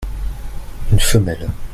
[0.91, 1.51] Une femelle.